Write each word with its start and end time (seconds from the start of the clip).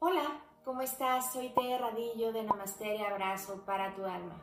Hola, 0.00 0.44
¿cómo 0.64 0.82
estás? 0.82 1.32
Soy 1.32 1.48
Te 1.48 1.76
Radillo 1.76 2.32
de 2.32 2.44
Namaste 2.44 3.04
Abrazo 3.04 3.64
para 3.66 3.96
tu 3.96 4.04
alma. 4.04 4.40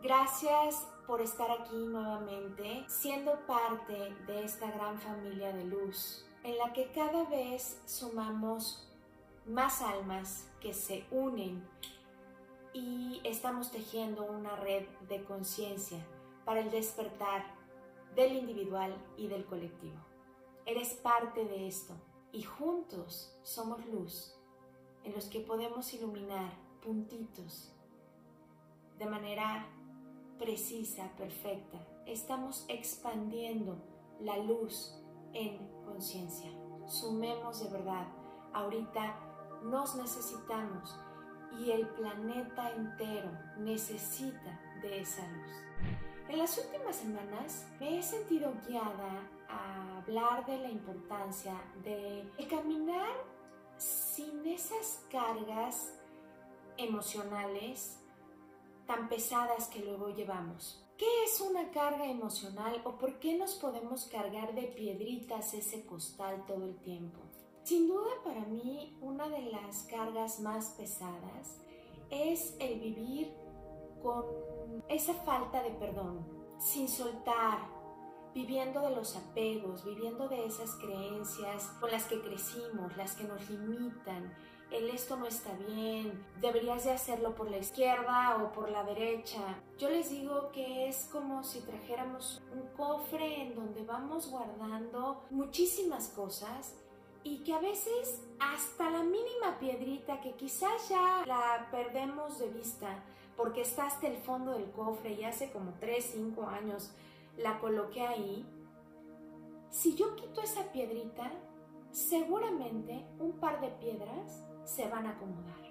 Gracias 0.00 0.86
por 1.08 1.20
estar 1.20 1.50
aquí 1.50 1.74
nuevamente, 1.74 2.84
siendo 2.86 3.44
parte 3.48 4.14
de 4.28 4.44
esta 4.44 4.70
gran 4.70 5.00
familia 5.00 5.52
de 5.52 5.64
luz, 5.64 6.24
en 6.44 6.56
la 6.56 6.72
que 6.72 6.92
cada 6.92 7.24
vez 7.24 7.82
sumamos 7.84 8.88
más 9.44 9.82
almas 9.82 10.48
que 10.60 10.72
se 10.72 11.04
unen 11.10 11.68
y 12.72 13.20
estamos 13.24 13.72
tejiendo 13.72 14.22
una 14.22 14.54
red 14.54 14.86
de 15.08 15.24
conciencia 15.24 15.98
para 16.44 16.60
el 16.60 16.70
despertar 16.70 17.44
del 18.14 18.36
individual 18.36 18.94
y 19.16 19.26
del 19.26 19.46
colectivo. 19.46 19.98
Eres 20.64 20.94
parte 20.94 21.44
de 21.44 21.66
esto 21.66 21.94
y 22.30 22.44
juntos 22.44 23.36
somos 23.42 23.84
luz 23.86 24.35
en 25.06 25.14
los 25.14 25.26
que 25.26 25.40
podemos 25.40 25.94
iluminar 25.94 26.52
puntitos 26.82 27.72
de 28.98 29.06
manera 29.06 29.66
precisa, 30.36 31.10
perfecta. 31.16 31.78
Estamos 32.06 32.64
expandiendo 32.68 33.78
la 34.20 34.36
luz 34.38 34.94
en 35.32 35.58
conciencia. 35.84 36.50
Sumemos 36.86 37.60
de 37.62 37.70
verdad. 37.70 38.08
Ahorita 38.52 39.16
nos 39.62 39.94
necesitamos 39.94 40.98
y 41.60 41.70
el 41.70 41.86
planeta 41.88 42.70
entero 42.72 43.30
necesita 43.58 44.60
de 44.82 45.00
esa 45.00 45.22
luz. 45.28 45.52
En 46.28 46.38
las 46.38 46.58
últimas 46.58 46.96
semanas 46.96 47.64
me 47.78 47.98
he 47.98 48.02
sentido 48.02 48.52
guiada 48.66 49.22
a 49.48 49.98
hablar 49.98 50.44
de 50.46 50.58
la 50.58 50.68
importancia 50.68 51.54
de 51.84 52.28
caminar 52.50 53.35
sin 53.78 54.46
esas 54.46 55.04
cargas 55.10 55.92
emocionales 56.76 57.98
tan 58.86 59.08
pesadas 59.08 59.68
que 59.68 59.80
luego 59.80 60.10
llevamos. 60.10 60.82
¿Qué 60.96 61.24
es 61.24 61.40
una 61.40 61.70
carga 61.70 62.06
emocional 62.06 62.80
o 62.84 62.96
por 62.96 63.18
qué 63.18 63.36
nos 63.36 63.54
podemos 63.54 64.06
cargar 64.06 64.54
de 64.54 64.62
piedritas 64.62 65.52
ese 65.52 65.84
costal 65.84 66.46
todo 66.46 66.64
el 66.64 66.76
tiempo? 66.78 67.20
Sin 67.64 67.88
duda 67.88 68.10
para 68.24 68.40
mí 68.46 68.96
una 69.02 69.28
de 69.28 69.42
las 69.42 69.82
cargas 69.84 70.40
más 70.40 70.70
pesadas 70.70 71.58
es 72.10 72.56
el 72.60 72.80
vivir 72.80 73.34
con 74.02 74.24
esa 74.88 75.14
falta 75.14 75.62
de 75.62 75.70
perdón, 75.70 76.24
sin 76.58 76.88
soltar, 76.88 77.58
viviendo 78.36 78.82
de 78.82 78.94
los 78.94 79.16
apegos, 79.16 79.82
viviendo 79.82 80.28
de 80.28 80.44
esas 80.44 80.74
creencias 80.74 81.68
con 81.80 81.90
las 81.90 82.04
que 82.04 82.20
crecimos, 82.20 82.94
las 82.94 83.14
que 83.14 83.24
nos 83.24 83.48
limitan. 83.48 84.30
El 84.70 84.90
esto 84.90 85.16
no 85.16 85.24
está 85.24 85.54
bien, 85.54 86.22
deberías 86.42 86.84
de 86.84 86.90
hacerlo 86.90 87.34
por 87.34 87.50
la 87.50 87.56
izquierda 87.56 88.36
o 88.42 88.52
por 88.52 88.68
la 88.68 88.84
derecha. 88.84 89.40
Yo 89.78 89.88
les 89.88 90.10
digo 90.10 90.50
que 90.52 90.86
es 90.86 91.08
como 91.10 91.44
si 91.44 91.60
trajéramos 91.60 92.42
un 92.52 92.66
cofre 92.76 93.40
en 93.40 93.54
donde 93.54 93.82
vamos 93.84 94.30
guardando 94.30 95.22
muchísimas 95.30 96.08
cosas 96.10 96.74
y 97.24 97.38
que 97.38 97.54
a 97.54 97.58
veces 97.58 98.20
hasta 98.38 98.90
la 98.90 99.02
mínima 99.02 99.58
piedrita 99.58 100.20
que 100.20 100.34
quizás 100.34 100.90
ya 100.90 101.22
la 101.24 101.68
perdemos 101.70 102.38
de 102.38 102.50
vista 102.50 103.02
porque 103.34 103.62
está 103.62 103.86
hasta 103.86 104.08
el 104.08 104.18
fondo 104.18 104.52
del 104.52 104.70
cofre 104.72 105.12
y 105.12 105.24
hace 105.24 105.50
como 105.52 105.72
3, 105.80 106.10
5 106.12 106.46
años 106.48 106.90
la 107.36 107.58
coloqué 107.58 108.06
ahí, 108.06 108.46
si 109.70 109.94
yo 109.94 110.16
quito 110.16 110.40
esa 110.40 110.72
piedrita, 110.72 111.30
seguramente 111.90 113.06
un 113.18 113.38
par 113.38 113.60
de 113.60 113.68
piedras 113.68 114.44
se 114.64 114.88
van 114.88 115.06
a 115.06 115.10
acomodar. 115.10 115.66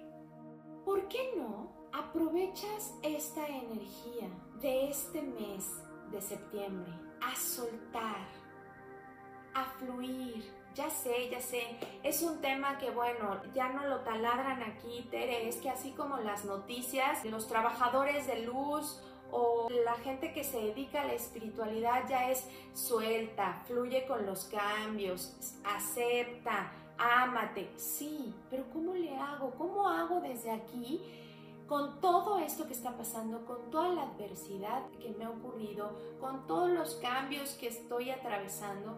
¿Por 0.84 1.08
qué 1.08 1.34
no 1.36 1.72
aprovechas 1.92 2.94
esta 3.02 3.46
energía 3.48 4.28
de 4.60 4.88
este 4.88 5.22
mes 5.22 5.82
de 6.10 6.20
septiembre 6.20 6.92
a 7.20 7.34
soltar, 7.34 8.28
a 9.54 9.64
fluir? 9.64 10.54
Ya 10.74 10.90
sé, 10.90 11.30
ya 11.30 11.40
sé, 11.40 11.62
es 12.02 12.22
un 12.22 12.40
tema 12.40 12.76
que 12.76 12.90
bueno, 12.90 13.40
ya 13.54 13.70
no 13.70 13.86
lo 13.86 14.00
taladran 14.00 14.62
aquí, 14.62 15.08
Tere, 15.10 15.48
es 15.48 15.56
que 15.56 15.70
así 15.70 15.92
como 15.92 16.18
las 16.18 16.44
noticias, 16.44 17.24
los 17.24 17.48
trabajadores 17.48 18.26
de 18.26 18.42
luz 18.42 19.02
o 19.30 19.68
la 19.84 19.94
gente 19.96 20.32
que 20.32 20.44
se 20.44 20.60
dedica 20.60 21.02
a 21.02 21.06
la 21.06 21.14
espiritualidad 21.14 22.08
ya 22.08 22.30
es 22.30 22.46
suelta, 22.72 23.62
fluye 23.66 24.06
con 24.06 24.26
los 24.26 24.44
cambios, 24.44 25.34
acepta, 25.64 26.72
ámate. 26.98 27.70
Sí, 27.76 28.34
pero 28.50 28.64
¿cómo 28.72 28.94
le 28.94 29.16
hago? 29.16 29.50
¿Cómo 29.52 29.88
hago 29.88 30.20
desde 30.20 30.50
aquí? 30.50 31.02
Con 31.66 32.00
todo 32.00 32.38
esto 32.38 32.66
que 32.66 32.74
está 32.74 32.96
pasando, 32.96 33.44
con 33.44 33.70
toda 33.70 33.88
la 33.88 34.02
adversidad 34.02 34.88
que 35.00 35.12
me 35.12 35.24
ha 35.24 35.30
ocurrido, 35.30 35.90
con 36.20 36.46
todos 36.46 36.70
los 36.70 36.94
cambios 36.96 37.54
que 37.54 37.68
estoy 37.68 38.10
atravesando, 38.10 38.96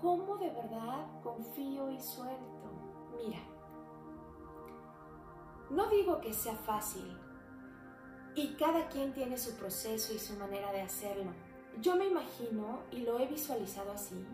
¿cómo 0.00 0.36
de 0.36 0.50
verdad 0.50 1.06
confío 1.22 1.90
y 1.90 2.00
suelto? 2.00 2.72
Mira, 3.16 3.38
no 5.70 5.88
digo 5.88 6.20
que 6.20 6.32
sea 6.32 6.56
fácil, 6.56 7.16
y 8.38 8.54
cada 8.54 8.88
quien 8.88 9.12
tiene 9.12 9.36
su 9.36 9.56
proceso 9.56 10.14
y 10.14 10.18
su 10.20 10.34
manera 10.34 10.70
de 10.70 10.80
hacerlo. 10.80 11.32
Yo 11.80 11.96
me 11.96 12.06
imagino, 12.06 12.82
y 12.92 13.00
lo 13.00 13.18
he 13.18 13.26
visualizado 13.26 13.90
así, 13.90 14.24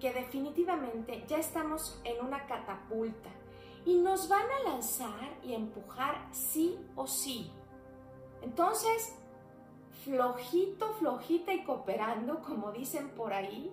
que 0.00 0.14
definitivamente 0.14 1.22
ya 1.28 1.36
estamos 1.36 2.00
en 2.04 2.24
una 2.24 2.46
catapulta 2.46 3.28
y 3.84 3.98
nos 3.98 4.30
van 4.30 4.46
a 4.50 4.70
lanzar 4.70 5.36
y 5.44 5.52
empujar 5.52 6.26
sí 6.32 6.78
o 6.96 7.06
sí. 7.06 7.52
Entonces, 8.40 9.14
flojito, 10.04 10.94
flojita 10.94 11.52
y 11.52 11.62
cooperando, 11.62 12.40
como 12.40 12.72
dicen 12.72 13.10
por 13.10 13.34
ahí, 13.34 13.70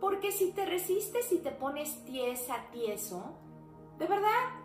porque 0.00 0.30
si 0.30 0.52
te 0.52 0.64
resistes 0.64 1.32
y 1.32 1.38
te 1.38 1.50
pones 1.50 2.04
tiesa, 2.04 2.66
tieso, 2.70 3.34
de 3.98 4.06
verdad, 4.06 4.60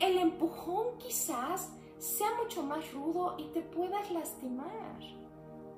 el 0.00 0.18
empujón 0.18 0.98
quizás 0.98 1.76
sea 2.00 2.34
mucho 2.42 2.62
más 2.62 2.92
rudo 2.92 3.34
y 3.38 3.44
te 3.52 3.60
puedas 3.60 4.10
lastimar. 4.10 4.98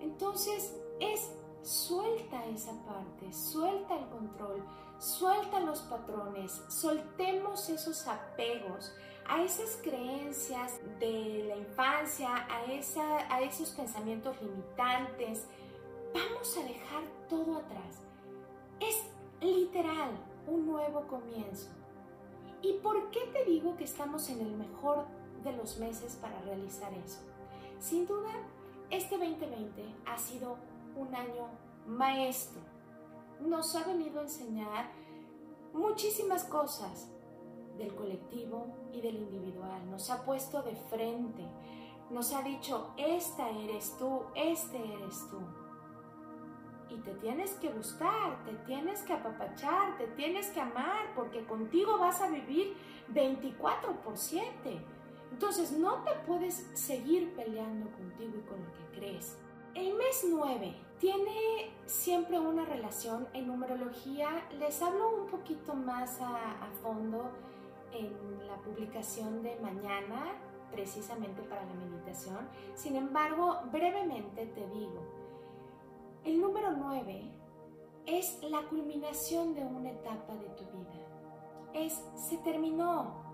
Entonces 0.01 0.75
es 1.01 1.33
suelta 1.63 2.45
esa 2.47 2.73
parte, 2.85 3.33
suelta 3.33 3.99
el 3.99 4.09
control, 4.09 4.65
suelta 4.99 5.61
los 5.61 5.81
patrones, 5.83 6.63
soltemos 6.69 7.69
esos 7.69 8.07
apegos 8.07 8.95
a 9.29 9.43
esas 9.43 9.79
creencias 9.83 10.81
de 11.01 11.45
la 11.49 11.57
infancia, 11.57 12.47
a, 12.49 12.65
esa, 12.73 13.33
a 13.33 13.41
esos 13.43 13.71
pensamientos 13.71 14.41
limitantes. 14.41 15.47
Vamos 16.15 16.57
a 16.57 16.63
dejar 16.63 17.03
todo 17.29 17.57
atrás. 17.57 18.01
Es 18.79 19.05
literal 19.41 20.11
un 20.47 20.67
nuevo 20.67 21.07
comienzo. 21.09 21.69
¿Y 22.63 22.75
por 22.75 23.11
qué 23.11 23.21
te 23.33 23.45
digo 23.45 23.77
que 23.77 23.85
estamos 23.85 24.29
en 24.29 24.41
el 24.41 24.53
mejor 24.53 25.05
de 25.43 25.53
los 25.53 25.79
meses 25.79 26.17
para 26.21 26.41
realizar 26.43 26.93
eso. 26.95 27.21
Sin 27.79 28.07
duda, 28.07 28.33
este 28.91 29.17
2020 29.17 29.85
ha 30.07 30.19
sido 30.19 30.57
un 30.97 31.15
año 31.15 31.49
maestro. 31.87 32.61
Nos 33.41 33.75
ha 33.75 33.85
venido 33.85 34.21
a 34.21 34.25
enseñar 34.25 34.91
muchísimas 35.73 36.45
cosas 36.45 37.09
del 37.79 37.95
colectivo 37.95 38.67
y 38.93 39.01
del 39.01 39.17
individual. 39.17 39.91
Nos 39.91 40.11
ha 40.11 40.25
puesto 40.25 40.63
de 40.63 40.77
frente. 40.77 41.45
Nos 42.11 42.33
ha 42.35 42.43
dicho, 42.43 42.93
esta 42.97 43.49
eres 43.51 43.97
tú, 43.99 44.23
este 44.35 44.77
eres 44.77 45.27
tú. 45.31 45.39
Y 46.91 46.99
te 46.99 47.15
tienes 47.15 47.53
que 47.55 47.71
gustar, 47.71 48.45
te 48.45 48.53
tienes 48.67 49.03
que 49.03 49.15
apapachar, 49.15 49.97
te 49.97 50.07
tienes 50.09 50.51
que 50.51 50.61
amar, 50.61 51.15
porque 51.15 51.47
contigo 51.47 51.99
vas 51.99 52.21
a 52.21 52.29
vivir 52.29 52.77
24 53.09 54.03
por 54.03 54.19
7 54.19 55.02
entonces 55.33 55.73
no 55.73 56.03
te 56.05 56.13
puedes 56.27 56.69
seguir 56.75 57.35
peleando 57.35 57.91
contigo 57.91 58.33
y 58.39 58.49
con 58.49 58.63
lo 58.63 58.73
que 58.75 58.99
crees. 58.99 59.39
El 59.75 59.95
mes 59.95 60.27
9 60.29 60.75
tiene 60.99 61.73
siempre 61.87 62.39
una 62.39 62.67
relación 62.67 63.27
en 63.33 63.47
numerología. 63.47 64.47
Les 64.59 64.83
hablo 64.83 65.23
un 65.23 65.27
poquito 65.29 65.75
más 65.75 66.21
a, 66.21 66.69
fondo 66.83 67.31
en 67.93 68.47
la 68.47 68.57
publicación 68.57 69.43
de 69.43 69.59
mañana, 69.61 70.35
precisamente 70.71 71.41
para 71.43 71.65
la 71.65 71.75
meditación. 71.75 72.49
Sin 72.75 72.97
embargo, 72.97 73.61
brevemente 73.73 74.47
te 74.47 74.67
digo, 74.69 75.03
el 76.25 76.41
número 76.41 76.73
9 76.73 77.23
es 78.05 78.39
la 78.43 78.63
culminación 78.69 79.55
de 79.55 79.65
una 79.65 79.91
etapa 79.91 80.35
de 80.35 80.49
tu 80.51 80.65
vida. 80.65 80.93
Es, 81.73 82.05
se 82.15 82.37
terminó, 82.39 83.33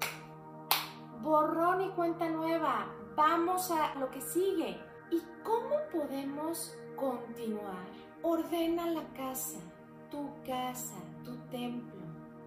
borrón 1.22 1.82
y 1.82 1.88
cuenta 1.90 2.28
nueva, 2.28 2.86
vamos 3.16 3.70
a 3.70 3.94
lo 3.96 4.10
que 4.10 4.20
sigue. 4.20 4.80
¿Y 5.10 5.22
cómo 5.42 5.76
podemos 5.92 6.76
continuar? 6.96 7.86
Ordena 8.22 8.90
la 8.90 9.04
casa, 9.14 9.58
tu 10.10 10.28
casa, 10.46 10.96
tu 11.24 11.36
templo. 11.50 11.98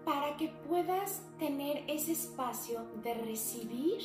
para 0.04 0.36
que 0.36 0.48
puedas 0.68 1.22
tener 1.38 1.84
ese 1.86 2.10
espacio 2.10 2.80
de 3.04 3.14
recibir 3.14 4.02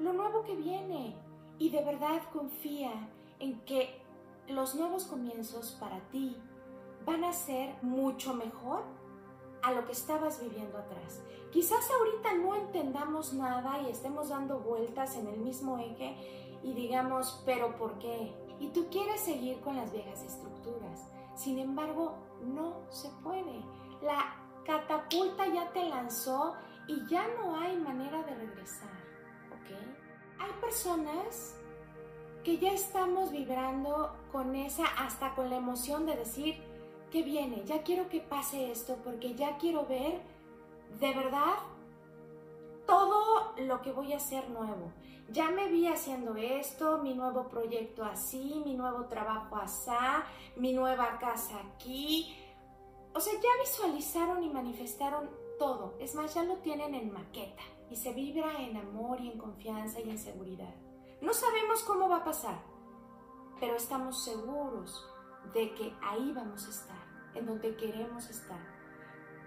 lo 0.00 0.12
nuevo 0.12 0.42
que 0.42 0.56
viene 0.56 1.14
y 1.58 1.70
de 1.70 1.84
verdad 1.84 2.22
confía 2.32 2.90
en 3.38 3.60
que 3.60 4.02
los 4.48 4.74
nuevos 4.74 5.04
comienzos 5.04 5.76
para 5.78 6.00
ti 6.10 6.36
van 7.04 7.22
a 7.22 7.32
ser 7.32 7.76
mucho 7.82 8.34
mejor 8.34 8.82
a 9.66 9.72
lo 9.72 9.84
que 9.84 9.92
estabas 9.92 10.40
viviendo 10.40 10.78
atrás. 10.78 11.20
Quizás 11.50 11.90
ahorita 11.90 12.34
no 12.34 12.54
entendamos 12.54 13.32
nada 13.32 13.80
y 13.80 13.90
estemos 13.90 14.28
dando 14.28 14.60
vueltas 14.60 15.16
en 15.16 15.26
el 15.26 15.40
mismo 15.40 15.78
eje 15.78 16.14
y 16.62 16.72
digamos, 16.72 17.42
pero 17.44 17.76
¿por 17.76 17.98
qué? 17.98 18.32
Y 18.60 18.68
tú 18.68 18.86
quieres 18.90 19.20
seguir 19.22 19.60
con 19.62 19.74
las 19.74 19.90
viejas 19.90 20.22
estructuras. 20.22 21.08
Sin 21.34 21.58
embargo, 21.58 22.14
no 22.44 22.76
se 22.90 23.08
puede. 23.24 23.60
La 24.02 24.36
catapulta 24.64 25.48
ya 25.48 25.72
te 25.72 25.88
lanzó 25.88 26.54
y 26.86 27.04
ya 27.08 27.26
no 27.36 27.56
hay 27.56 27.76
manera 27.76 28.22
de 28.22 28.36
regresar. 28.36 28.94
¿Ok? 29.50 29.76
Hay 30.38 30.52
personas 30.60 31.56
que 32.44 32.58
ya 32.58 32.72
estamos 32.72 33.32
vibrando 33.32 34.14
con 34.30 34.54
esa, 34.54 34.84
hasta 34.98 35.34
con 35.34 35.50
la 35.50 35.56
emoción 35.56 36.06
de 36.06 36.14
decir, 36.14 36.62
viene? 37.22 37.62
Ya 37.64 37.82
quiero 37.82 38.08
que 38.08 38.20
pase 38.20 38.70
esto 38.70 38.98
porque 39.04 39.34
ya 39.34 39.56
quiero 39.58 39.86
ver 39.86 40.20
de 41.00 41.12
verdad 41.14 41.54
todo 42.86 43.52
lo 43.58 43.82
que 43.82 43.92
voy 43.92 44.12
a 44.12 44.16
hacer 44.16 44.48
nuevo. 44.50 44.92
Ya 45.30 45.50
me 45.50 45.68
vi 45.68 45.88
haciendo 45.88 46.36
esto, 46.36 46.98
mi 46.98 47.14
nuevo 47.14 47.48
proyecto 47.48 48.04
así, 48.04 48.62
mi 48.64 48.74
nuevo 48.74 49.06
trabajo 49.06 49.56
así, 49.56 49.90
mi 50.56 50.72
nueva 50.72 51.18
casa 51.18 51.60
aquí. 51.60 52.36
O 53.12 53.20
sea, 53.20 53.32
ya 53.34 53.48
visualizaron 53.60 54.42
y 54.44 54.50
manifestaron 54.50 55.28
todo. 55.58 55.94
Es 55.98 56.14
más, 56.14 56.34
ya 56.34 56.44
lo 56.44 56.56
tienen 56.58 56.94
en 56.94 57.12
maqueta 57.12 57.62
y 57.90 57.96
se 57.96 58.12
vibra 58.12 58.60
en 58.60 58.76
amor 58.76 59.20
y 59.20 59.30
en 59.30 59.38
confianza 59.38 60.00
y 60.00 60.10
en 60.10 60.18
seguridad. 60.18 60.74
No 61.20 61.32
sabemos 61.32 61.82
cómo 61.82 62.08
va 62.08 62.18
a 62.18 62.24
pasar, 62.24 62.60
pero 63.58 63.74
estamos 63.76 64.22
seguros 64.22 65.04
de 65.54 65.74
que 65.74 65.92
ahí 66.02 66.32
vamos 66.32 66.66
a 66.66 66.70
estar, 66.70 66.95
en 67.36 67.46
donde 67.46 67.76
queremos 67.76 68.28
estar, 68.30 68.58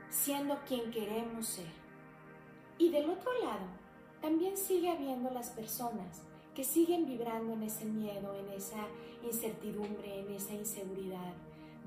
siendo 0.09 0.57
quien 0.67 0.91
queremos 0.91 1.47
ser. 1.47 1.71
Y 2.77 2.89
del 2.89 3.09
otro 3.09 3.31
lado, 3.43 3.67
también 4.21 4.57
sigue 4.57 4.89
habiendo 4.89 5.29
las 5.31 5.49
personas 5.49 6.23
que 6.53 6.63
siguen 6.63 7.05
vibrando 7.05 7.53
en 7.53 7.63
ese 7.63 7.85
miedo, 7.85 8.35
en 8.35 8.49
esa 8.49 8.87
incertidumbre, 9.23 10.19
en 10.19 10.31
esa 10.31 10.53
inseguridad, 10.53 11.33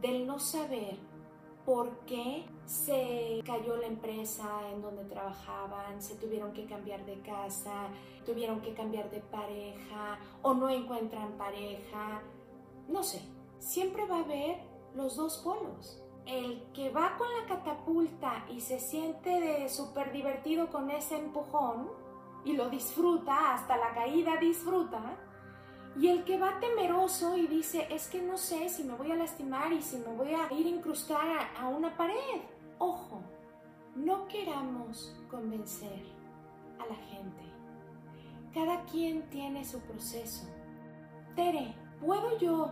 del 0.01 0.27
no 0.27 0.39
saber 0.39 0.97
por 1.65 2.01
qué 2.07 2.45
se 2.67 3.41
cayó 3.45 3.77
la 3.77 3.87
empresa 3.87 4.69
en 4.73 4.83
donde 4.83 5.05
trabajaban, 5.05 6.03
se 6.03 6.17
tuvieron 6.17 6.53
que 6.53 6.67
cambiar 6.67 7.05
de 7.07 7.21
casa, 7.21 7.89
tuvieron 8.27 8.61
que 8.61 8.75
cambiar 8.75 9.11
de 9.11 9.21
pareja 9.21 10.19
o 10.43 10.55
no 10.55 10.69
encuentran 10.69 11.33
pareja, 11.39 12.23
no 12.89 13.03
sé, 13.03 13.23
siempre 13.59 14.07
va 14.07 14.17
a 14.17 14.25
haber 14.25 14.57
los 14.95 15.17
dos 15.17 15.39
polos. 15.39 16.01
El 16.27 16.63
que 16.73 16.91
va 16.91 17.17
con 17.19 17.27
la 17.41 17.47
catapulta 17.47 18.47
y 18.49 18.61
se 18.61 18.79
siente 18.79 19.69
súper 19.69 20.13
divertido 20.13 20.71
con 20.71 20.91
ese 20.91 21.17
empujón 21.17 21.91
y 22.45 22.53
lo 22.53 22.71
disfruta, 22.71 23.55
hasta 23.55 23.77
la 23.77 23.93
caída 23.95 24.37
disfruta, 24.37 25.01
y 25.97 26.09
el 26.09 26.25
que 26.25 26.39
va 26.39 26.59
temeroso 26.59 27.37
y 27.37 27.47
dice, 27.47 27.87
es 27.91 28.09
que 28.09 28.23
no 28.23 28.39
sé 28.39 28.69
si 28.69 28.83
me 28.83 28.95
voy 28.95 29.13
a 29.13 29.17
lastimar 29.17 29.73
y 29.73 29.83
si 29.83 29.99
me 29.99 30.15
voy 30.15 30.33
a 30.33 30.53
ir 30.53 30.67
a 30.67 30.71
incrustar 30.71 31.29
a, 31.29 31.61
a 31.61 31.69
una 31.69 31.97
pared. 31.97 32.41
Ojo, 32.79 33.21
no 33.95 34.27
queramos 34.27 35.15
convencer 35.31 36.03
a 36.79 36.87
la 36.87 36.97
gente. 36.97 37.43
Cada 38.55 38.85
quien 38.85 39.29
tiene 39.29 39.65
su 39.65 39.81
proceso. 39.81 40.47
Tere, 41.37 41.75
¿puedo 42.01 42.39
yo 42.39 42.71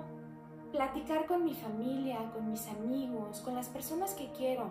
platicar 0.72 1.26
con 1.26 1.44
mi 1.44 1.54
familia, 1.54 2.30
con 2.32 2.50
mis 2.50 2.66
amigos, 2.68 3.40
con 3.40 3.54
las 3.54 3.68
personas 3.68 4.14
que 4.14 4.30
quiero, 4.32 4.70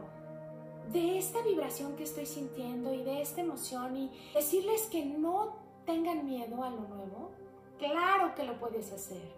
de 0.91 1.17
esta 1.17 1.41
vibración 1.41 1.95
que 1.95 2.03
estoy 2.03 2.25
sintiendo 2.25 2.93
y 2.93 3.03
de 3.03 3.21
esta 3.21 3.41
emoción 3.41 3.95
y 3.95 4.11
decirles 4.33 4.87
que 4.87 5.05
no 5.05 5.55
tengan 5.85 6.25
miedo 6.25 6.63
a 6.63 6.69
lo 6.69 6.81
nuevo? 6.81 7.31
Claro 7.77 8.33
que 8.35 8.43
lo 8.43 8.59
puedes 8.59 8.91
hacer. 8.91 9.31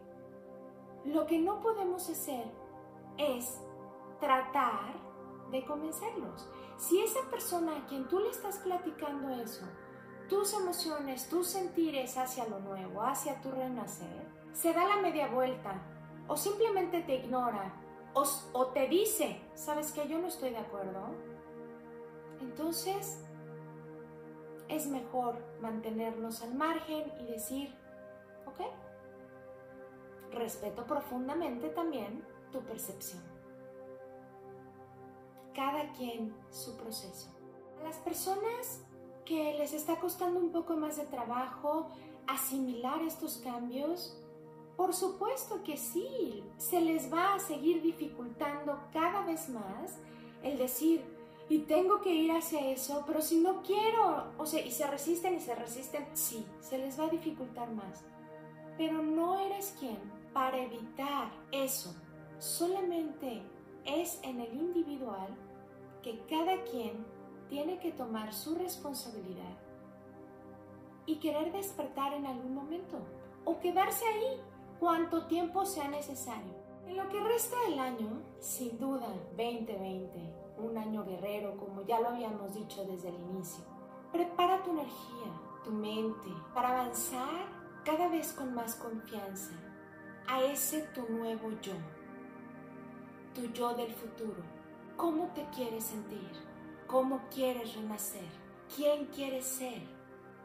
Lo 1.06 1.26
que 1.26 1.40
no 1.40 1.62
podemos 1.62 2.10
hacer 2.10 2.46
es 3.18 3.60
tratar 4.20 4.94
de 5.52 5.66
convencerlos. 5.66 6.50
Si 6.78 7.02
esa 7.02 7.22
persona 7.30 7.78
a 7.78 7.86
quien 7.86 8.08
tú 8.08 8.20
le 8.20 8.30
estás 8.30 8.58
platicando 8.60 9.30
eso, 9.30 9.66
tus 10.30 10.54
emociones, 10.54 11.28
tus 11.28 11.48
sentires 11.48 12.18
hacia 12.18 12.48
lo 12.48 12.60
nuevo, 12.60 13.02
hacia 13.02 13.42
tu 13.42 13.52
renacer, 13.52 14.26
se 14.54 14.74
da 14.74 14.86
la 14.86 14.98
media 14.98 15.28
vuelta 15.28 15.82
o 16.32 16.38
simplemente 16.38 17.02
te 17.02 17.16
ignora 17.16 17.74
o, 18.14 18.68
te 18.68 18.88
dice, 18.88 19.42
sabes 19.54 19.92
que 19.92 20.08
yo 20.08 20.18
no 20.18 20.28
estoy 20.28 20.52
de 20.52 20.60
acuerdo, 20.60 21.10
entonces 22.40 23.22
es 24.70 24.88
mejor 24.88 25.44
mantenernos 25.62 26.42
al 26.42 26.56
margen 26.56 27.12
y 27.20 27.26
decir, 27.26 27.76
ok, 28.46 28.62
respeto 30.34 30.86
profundamente 30.88 31.68
también 31.68 32.26
tu 32.54 32.62
percepción. 32.62 33.22
Cada 35.54 35.92
quien 35.92 36.34
su 36.50 36.78
proceso. 36.78 37.30
A 37.82 37.84
las 37.84 37.98
personas 37.98 38.86
que 39.26 39.54
les 39.56 39.74
está 39.74 40.00
costando 40.00 40.40
un 40.40 40.54
poco 40.54 40.78
más 40.78 40.96
de 40.96 41.06
trabajo 41.08 41.90
asimilar 42.26 43.02
estos 43.02 43.38
cambios, 43.40 44.18
por 44.76 44.94
supuesto 44.94 45.64
que 45.64 45.78
sí, 45.78 46.44
se 46.58 46.82
les 46.82 47.12
va 47.12 47.36
a 47.36 47.40
seguir 47.40 47.82
dificultando 47.82 48.80
cada 48.94 49.26
vez 49.26 49.50
más 49.50 50.00
el 50.44 50.58
decir, 50.58 51.04
y 51.50 51.60
tengo 51.60 52.00
que 52.00 52.14
ir 52.14 52.32
hacia 52.32 52.72
eso, 52.72 53.04
pero 53.06 53.22
si 53.22 53.42
no 53.42 53.62
quiero, 53.62 54.32
o 54.38 54.46
sea, 54.46 54.66
y 54.66 54.72
se 54.72 54.88
resisten 54.88 55.36
y 55.36 55.40
se 55.42 55.54
resisten, 55.54 56.08
sí, 56.14 56.46
se 56.62 56.78
les 56.78 56.98
va 56.98 57.06
a 57.06 57.10
dificultar 57.10 57.70
más. 57.74 58.06
Pero 58.78 59.04
no 59.04 59.38
eres 59.38 59.76
quien 59.78 59.98
para 60.34 60.58
evitar 60.58 61.30
eso. 61.52 61.94
Solamente 62.40 63.44
es 63.84 64.20
en 64.24 64.40
el 64.40 64.54
individual 64.54 65.28
que 66.02 66.20
cada 66.30 66.64
quien 66.64 67.06
tiene 67.50 67.80
que 67.80 67.92
tomar 67.92 68.34
su 68.34 68.56
responsabilidad 68.56 69.58
y 71.06 71.18
querer 71.18 71.52
despertar 71.52 72.14
en 72.14 72.28
algún 72.28 72.56
momento 72.56 72.98
o 73.44 73.60
quedarse 73.60 74.06
ahí 74.06 74.40
cuanto 74.82 75.28
tiempo 75.28 75.64
sea 75.64 75.88
necesario. 75.90 76.56
En 76.88 76.98
lo 76.98 77.08
que 77.08 77.20
resta 77.20 77.56
del 77.70 77.78
año, 77.78 78.24
sin 78.40 78.80
duda, 78.80 79.08
2020, 79.38 80.34
un 80.58 80.76
año 80.76 81.06
guerrero, 81.06 81.56
como 81.56 81.84
ya 81.84 82.00
lo 82.00 82.10
habíamos 82.10 82.56
dicho 82.56 82.84
desde 82.86 83.10
el 83.10 83.22
inicio, 83.30 83.64
prepara 84.12 84.64
tu 84.64 84.72
energía, 84.72 85.40
tu 85.64 85.70
mente, 85.70 86.30
para 86.56 86.70
avanzar 86.70 87.46
cada 87.86 88.08
vez 88.08 88.34
con 88.34 88.56
más 88.56 88.74
confianza 88.74 89.52
a 90.28 90.42
ese 90.46 90.82
tu 90.96 91.08
nuevo 91.14 91.52
yo, 91.62 91.74
tu 93.36 93.54
yo 93.54 93.76
del 93.76 93.94
futuro. 93.94 94.42
¿Cómo 94.98 95.28
te 95.36 95.46
quieres 95.52 95.84
sentir? 95.84 96.32
¿Cómo 96.88 97.22
quieres 97.30 97.76
renacer? 97.76 98.32
¿Quién 98.76 99.06
quieres 99.14 99.46
ser? 99.46 99.84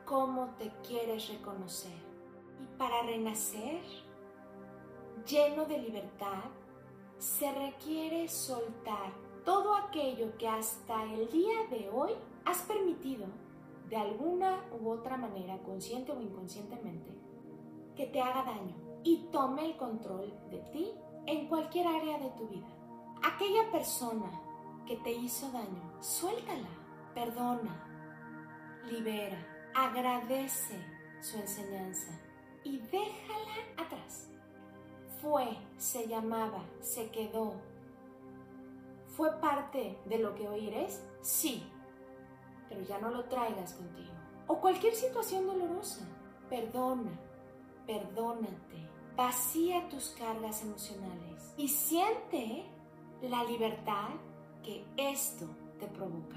¿Cómo 0.04 0.54
te 0.58 0.70
quieres 0.86 1.26
reconocer? 1.30 2.04
Y 2.60 2.66
para 2.76 3.02
renacer, 3.02 3.80
lleno 5.26 5.64
de 5.66 5.78
libertad, 5.78 6.44
se 7.18 7.50
requiere 7.52 8.28
soltar 8.28 9.12
todo 9.44 9.74
aquello 9.74 10.36
que 10.38 10.48
hasta 10.48 11.04
el 11.04 11.28
día 11.30 11.66
de 11.70 11.88
hoy 11.88 12.12
has 12.44 12.62
permitido, 12.62 13.26
de 13.88 13.96
alguna 13.96 14.64
u 14.80 14.90
otra 14.90 15.16
manera, 15.16 15.58
consciente 15.62 16.12
o 16.12 16.20
inconscientemente, 16.20 17.10
que 17.96 18.06
te 18.06 18.20
haga 18.20 18.44
daño 18.44 18.74
y 19.04 19.28
tome 19.30 19.66
el 19.66 19.76
control 19.76 20.32
de 20.50 20.58
ti 20.72 20.92
en 21.26 21.48
cualquier 21.48 21.86
área 21.86 22.18
de 22.18 22.30
tu 22.30 22.48
vida. 22.48 22.66
Aquella 23.22 23.70
persona 23.70 24.30
que 24.86 24.96
te 24.96 25.12
hizo 25.12 25.50
daño, 25.50 25.92
suéltala, 26.00 26.68
perdona, 27.14 28.82
libera, 28.90 29.38
agradece 29.74 30.78
su 31.20 31.38
enseñanza 31.38 32.12
y 32.64 32.78
déjala 32.78 33.84
atrás 33.84 34.35
fue, 35.28 35.56
se 35.76 36.06
llamaba, 36.06 36.62
se 36.80 37.10
quedó. 37.10 37.54
¿Fue 39.08 39.32
parte 39.40 39.98
de 40.04 40.18
lo 40.18 40.34
que 40.34 40.48
hoy? 40.48 40.72
Sí, 41.20 41.66
pero 42.68 42.82
ya 42.82 42.98
no 42.98 43.10
lo 43.10 43.24
traigas 43.24 43.74
contigo. 43.74 44.12
O 44.46 44.60
cualquier 44.60 44.94
situación 44.94 45.46
dolorosa, 45.46 46.06
perdona, 46.48 47.10
perdónate, 47.86 48.88
vacía 49.16 49.88
tus 49.88 50.10
cargas 50.10 50.62
emocionales 50.62 51.54
y 51.56 51.68
siente 51.68 52.64
la 53.22 53.42
libertad 53.44 54.10
que 54.62 54.84
esto 54.96 55.46
te 55.80 55.86
provoca. 55.86 56.36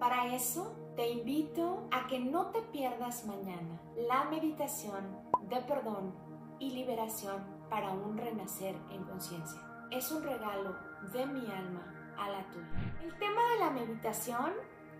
Para 0.00 0.34
eso, 0.34 0.74
te 0.96 1.10
invito 1.10 1.86
a 1.92 2.06
que 2.08 2.18
no 2.18 2.46
te 2.46 2.62
pierdas 2.62 3.24
mañana 3.26 3.80
la 3.96 4.24
meditación 4.24 5.16
de 5.48 5.60
perdón 5.60 6.12
y 6.58 6.70
liberación 6.70 7.55
para 7.68 7.90
un 7.90 8.16
renacer 8.16 8.74
en 8.90 9.04
conciencia. 9.04 9.60
Es 9.90 10.10
un 10.10 10.22
regalo 10.22 10.76
de 11.12 11.26
mi 11.26 11.50
alma 11.50 12.14
a 12.18 12.28
la 12.28 12.44
tuya. 12.50 12.96
El 13.02 13.16
tema 13.18 13.40
de 13.52 13.58
la 13.58 13.70
meditación 13.70 14.52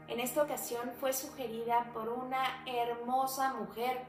en 0.08 0.20
esta 0.20 0.42
ocasión 0.42 0.92
fue 1.00 1.12
sugerida 1.12 1.90
por 1.92 2.08
una 2.08 2.64
hermosa 2.66 3.54
mujer 3.54 4.04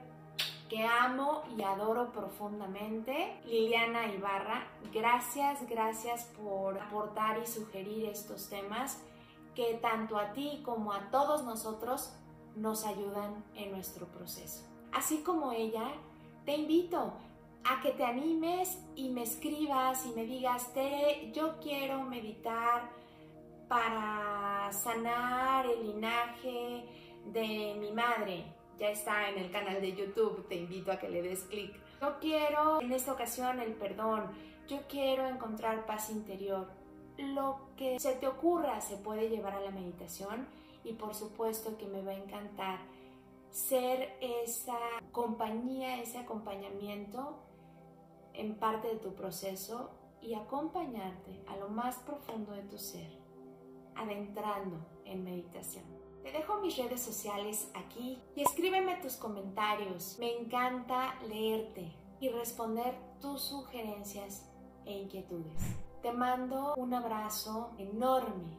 que 0.69 0.85
amo 0.85 1.43
y 1.57 1.63
adoro 1.63 2.11
profundamente, 2.11 3.39
Liliana 3.45 4.07
Ibarra. 4.13 4.67
Gracias, 4.93 5.67
gracias 5.67 6.25
por 6.37 6.77
aportar 6.79 7.39
y 7.41 7.47
sugerir 7.47 8.05
estos 8.05 8.49
temas 8.49 9.01
que 9.55 9.75
tanto 9.75 10.17
a 10.17 10.33
ti 10.33 10.61
como 10.63 10.91
a 10.93 11.09
todos 11.09 11.43
nosotros 11.43 12.13
nos 12.55 12.85
ayudan 12.85 13.43
en 13.55 13.71
nuestro 13.71 14.07
proceso. 14.07 14.63
Así 14.91 15.23
como 15.23 15.51
ella, 15.51 15.87
te 16.45 16.55
invito 16.55 17.13
a 17.69 17.81
que 17.81 17.91
te 17.91 18.03
animes 18.03 18.77
y 18.95 19.09
me 19.09 19.24
escribas 19.24 20.05
y 20.05 20.09
me 20.09 20.25
digas, 20.25 20.74
Tere, 20.74 21.31
yo 21.33 21.59
quiero 21.59 22.03
meditar 22.03 22.89
para 23.67 24.69
sanar 24.71 25.65
el 25.65 25.88
linaje 25.88 26.86
de 27.25 27.75
mi 27.79 27.91
madre. 27.91 28.45
Ya 28.77 28.89
está 28.89 29.29
en 29.29 29.39
el 29.39 29.51
canal 29.51 29.81
de 29.81 29.93
YouTube, 29.93 30.47
te 30.47 30.55
invito 30.55 30.91
a 30.91 31.00
que 31.00 31.09
le 31.09 31.21
des 31.21 31.43
clic. 31.43 31.74
Yo 32.00 32.19
quiero 32.19 32.79
en 32.79 32.91
esta 32.91 33.12
ocasión 33.12 33.59
el 33.59 33.74
perdón, 33.74 34.31
yo 34.67 34.81
quiero 34.88 35.27
encontrar 35.27 35.86
paz 35.86 36.09
interior 36.09 36.67
lo 37.17 37.59
que 37.75 38.00
se 38.00 38.13
te 38.13 38.27
ocurra 38.27 38.79
se 38.81 38.97
puede 38.97 39.29
llevar 39.29 39.55
a 39.55 39.62
la 39.62 39.71
meditación 39.71 40.47
y 40.83 40.93
por 40.93 41.15
supuesto 41.15 41.77
que 41.77 41.88
me 41.88 42.01
va 42.01 42.12
a 42.12 42.15
encantar 42.15 42.79
ser 43.50 44.15
esa 44.21 44.77
compañía, 45.12 46.01
ese 46.01 46.19
acompañamiento 46.19 47.39
en 48.38 48.56
parte 48.56 48.88
de 48.88 48.96
tu 48.96 49.13
proceso 49.13 49.89
y 50.22 50.34
acompañarte 50.34 51.44
a 51.48 51.58
lo 51.58 51.70
más 51.70 51.98
profundo 51.98 52.53
de 52.53 52.63
tu 52.63 52.77
ser, 52.77 53.12
adentrando 53.96 54.77
en 55.06 55.24
meditación. 55.24 55.86
Te 56.24 56.32
dejo 56.32 56.60
mis 56.60 56.77
redes 56.77 57.01
sociales 57.01 57.72
aquí 57.74 58.22
y 58.36 58.41
escríbeme 58.41 58.98
tus 58.98 59.15
comentarios. 59.15 60.17
Me 60.20 60.38
encanta 60.38 61.15
leerte 61.27 61.96
y 62.20 62.29
responder 62.29 62.96
tus 63.22 63.41
sugerencias 63.41 64.50
e 64.86 64.94
inquietudes. 64.94 65.62
Te 66.01 66.12
mando 66.12 66.75
un 66.75 66.94
abrazo 66.94 67.72
enorme 67.77 68.58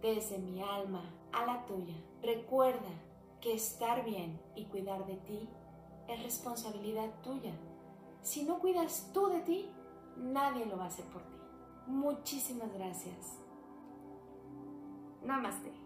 desde 0.00 0.38
mi 0.38 0.62
alma 0.62 1.14
a 1.32 1.46
la 1.46 1.64
tuya. 1.66 1.94
Recuerda 2.22 2.90
que 3.40 3.54
estar 3.54 4.04
bien 4.04 4.40
y 4.56 4.64
cuidar 4.66 5.06
de 5.06 5.16
ti 5.16 5.48
es 6.08 6.22
responsabilidad 6.22 7.10
tuya. 7.22 7.52
Si 8.22 8.44
no 8.44 8.58
cuidas 8.58 9.10
tú 9.12 9.26
de 9.26 9.40
ti, 9.40 9.68
nadie 10.16 10.66
lo 10.66 10.76
va 10.76 10.84
a 10.84 10.88
hacer 10.88 11.04
por 11.06 11.22
ti. 11.22 11.36
Muchísimas 11.86 12.72
gracias. 12.72 13.38
Namaste. 15.22 15.81